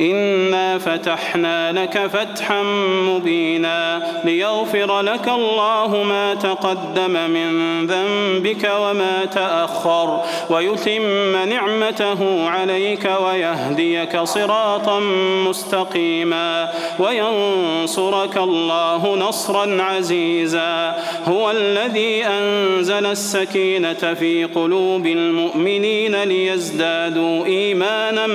[0.00, 2.62] إنا فتحنا لك فتحا
[3.08, 7.50] مبينا ليغفر لك الله ما تقدم من
[7.86, 10.20] ذنبك وما تأخر
[10.50, 15.00] ويتم نعمته عليك ويهديك صراطا
[15.48, 28.26] مستقيما وينصرك الله نصرا عزيزا هو الذي أنزل السكينة في قلوب المؤمنين ليزدادوا إيمانا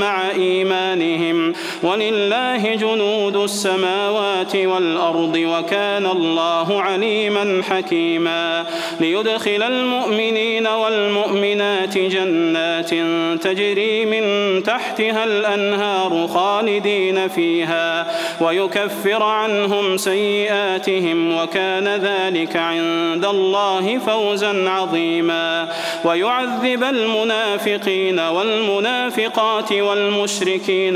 [0.00, 1.52] مع إيمانهم أيديهم
[1.82, 8.66] ولله جنود السماوات والأرض وكان الله عليما حكيما
[9.00, 12.90] ليدخل المؤمنين والمؤمنات جنات
[13.44, 18.06] تجري من تحتها الأنهار خالدين فيها
[18.40, 25.68] ويكفر عنهم سيئاتهم وكان ذلك عند الله فوزا عظيما
[26.04, 30.95] ويعذب المنافقين والمنافقات والمشركين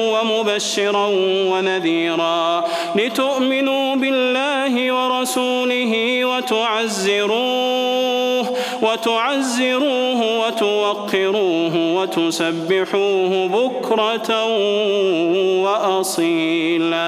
[0.00, 1.06] ومبشرا
[1.50, 14.44] ونذيرا لتؤمنوا بالله ورسوله وتعزروه وتعزروه وتوقروه وتسبحوه بكرة
[15.62, 17.00] وأصيلا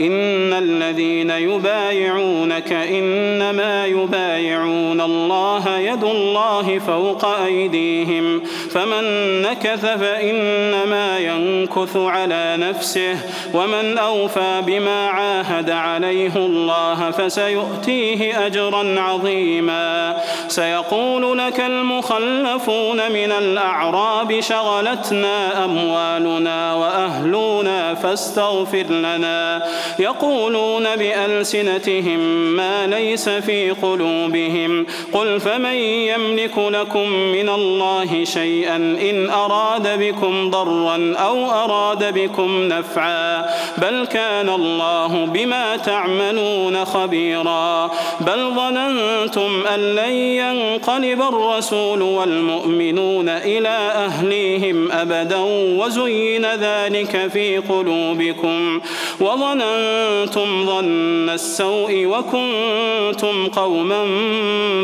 [0.00, 8.42] إن الذين يبايعونك إنما يبايعون الله يد الله فوق أيديهم
[8.72, 13.16] فمن نكث فإنما ينكث على نفسه
[13.54, 20.16] ومن أوفى بما عاهد عليه الله فسيؤتيه أجرا عظيما
[20.48, 27.59] سيقول لك المخلفون من الأعراب شغلتنا أموالنا وأهلنا
[27.94, 29.62] فاستغفر لنا
[29.98, 32.18] يقولون بألسنتهم
[32.56, 41.14] ما ليس في قلوبهم قل فمن يملك لكم من الله شيئا إن أراد بكم ضرا
[41.18, 43.46] أو أراد بكم نفعا
[43.78, 47.86] بل كان الله بما تعملون خبيرا
[48.20, 55.36] بل ظننتم أن لن ينقلب الرسول والمؤمنون إلى أهليهم أبدا
[55.78, 58.80] وزين ذلك في قلوبهم قلوبكم
[59.20, 64.04] وظننتم ظن السوء وكنتم قوما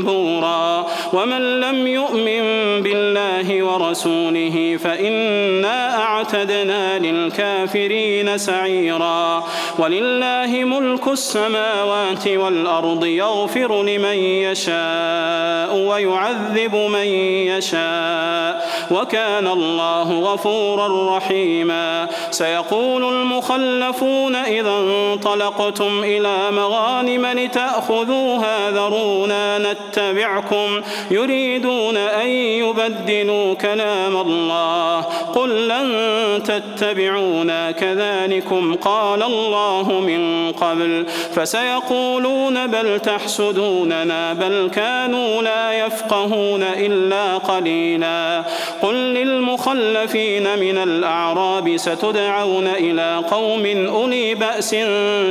[0.01, 2.43] بورا ومن لم يؤمن
[2.83, 5.86] بالله ورسوله فإنا
[6.17, 9.45] وأعتدنا للكافرين سعيرا
[9.79, 17.07] ولله ملك السماوات والأرض يغفر لمن يشاء ويعذب من
[17.51, 31.97] يشاء وكان الله غفورا رحيما سيقول المخلفون إذا انطلقتم إلى مغانم لتأخذوها ذرونا نتبعكم يريدون
[31.97, 35.01] أن يبدلوا كلام الله
[35.35, 36.06] قل لن
[36.45, 48.45] تتبعونا كذلكم قال الله من قبل فسيقولون بل تحسدوننا بل كانوا لا يفقهون إلا قليلا
[48.83, 54.77] قل للمخلفين من الأعراب ستدعون إلى قوم أولي بأس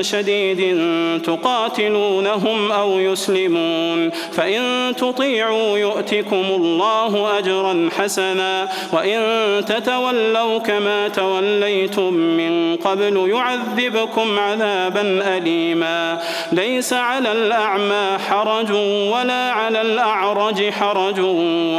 [0.01, 0.81] شديد
[1.25, 4.61] تقاتلونهم أو يسلمون فإن
[4.95, 9.23] تطيعوا يؤتكم الله أجرا حسنا وإن
[9.65, 15.01] تتولوا كما توليتم من قبل يعذبكم عذابا
[15.37, 16.19] أليما
[16.51, 18.71] ليس على الأعمى حرج
[19.13, 21.19] ولا على الأعرج حرج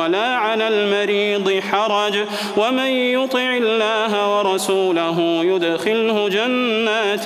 [0.00, 2.18] ولا على المريض حرج
[2.56, 7.24] ومن يطع الله ورسوله يدخله جنات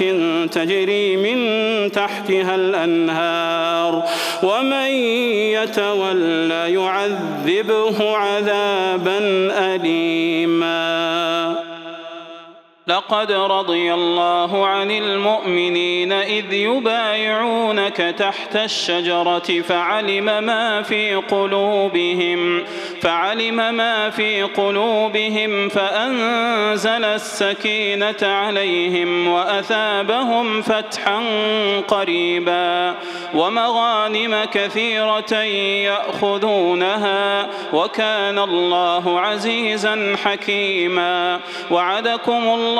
[0.52, 1.50] تجري من
[1.92, 4.02] تحتها الأنهار
[4.42, 8.58] ومن يتولى يعذبه عذابا
[9.76, 11.09] أليما
[12.90, 22.64] لقد رضي الله عن المؤمنين إذ يبايعونك تحت الشجرة فعلم ما في قلوبهم
[23.00, 31.20] فعلم ما في قلوبهم فأنزل السكينة عليهم وأثابهم فتحا
[31.88, 32.94] قريبا
[33.34, 35.34] ومغانم كثيرة
[35.86, 41.40] يأخذونها وكان الله عزيزا حكيما
[41.70, 42.79] وعدكم الله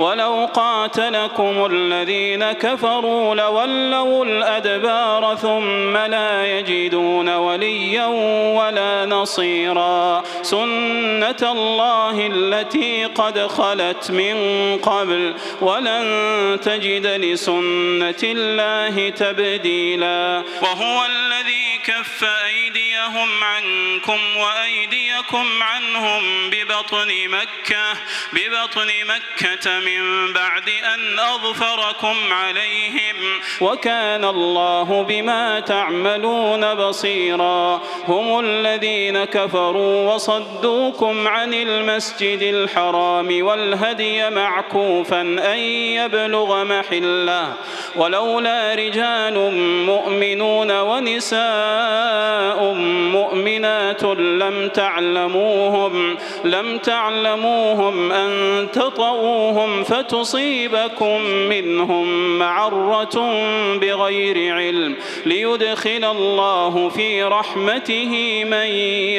[0.00, 8.06] ولو قاتلكم الذين كفروا لولوا الأدبار ثم لا يجدون وليا
[8.60, 14.36] ولا نصيرا سنة الله التي قد خلت من
[14.82, 16.06] قبل ولن
[16.64, 27.92] تجد لسنة الله تبديلا وهو الذي كف أيديهم عنكم وأيديكم عنهم ببطن مكة
[28.32, 33.16] ببطن مكة من بعد أن أظفركم عليهم
[33.60, 45.58] وكان الله بما تعملون بصيرا هم الذين كفروا وصدوكم عن المسجد الحرام والهدي معكوفا أن
[45.96, 47.54] يبلغ محله
[47.96, 49.54] ولولا رجال
[49.86, 51.69] مؤمنون ونساء
[53.12, 58.30] مؤمنات لم تعلموهم لم تعلموهم أن
[58.72, 63.34] تطؤوهم فتصيبكم منهم معرة
[63.76, 64.94] بغير علم
[65.26, 68.66] ليدخل الله في رحمته من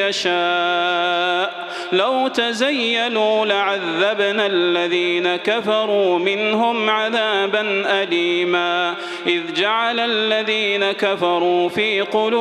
[0.07, 7.61] يشاء لو تزينوا لعذبنا الذين كفروا منهم عذابا
[8.03, 8.95] أليما
[9.27, 12.40] إذ جعل الذين كفروا في قلوبهم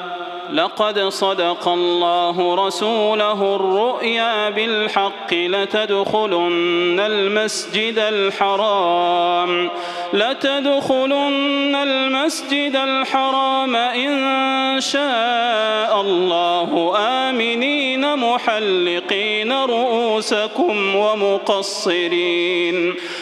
[0.63, 9.69] لقد صدق الله رسوله الرؤيا بالحق لتدخلن المسجد الحرام
[10.13, 22.93] لتدخلن المسجد الحرام إن شاء الله آمنين محلقين رؤوسكم ومقصرين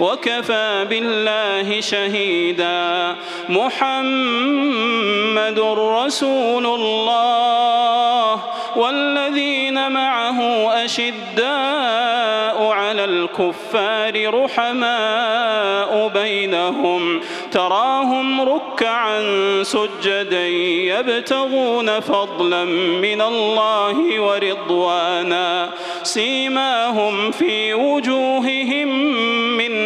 [0.00, 3.16] وكفى بالله شهيدا
[3.48, 8.40] محمد رسول الله
[8.76, 10.40] والذين معه
[10.84, 17.20] أشداء على الكفار رحماء بينهم
[17.52, 19.20] تراهم ركعا
[19.62, 20.46] سجدا
[20.88, 22.64] يبتغون فضلا
[23.02, 25.68] من الله ورضوانا
[26.02, 28.90] سيماهم في وجوههم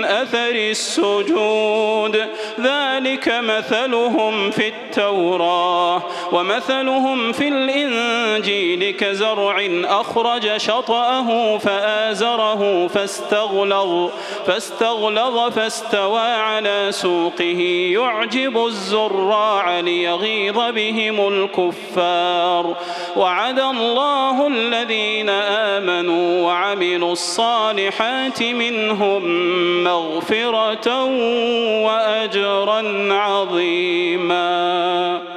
[0.05, 2.25] أثر السجود
[2.61, 14.11] ذلك مثلهم في التوراة ومثلهم في الإنجيل كزرع أخرج شطأه فآزره فاستغلظ
[14.47, 17.61] فاستغلظ فاستوى على سوقه
[17.93, 22.77] يعجب الزراع ليغيظ بهم الكفار
[23.17, 29.25] وعد الله الذين آمنوا وعملوا الصالحات منهم
[29.95, 31.05] مغفرة
[31.85, 32.81] وأجرا
[33.15, 35.34] عظيما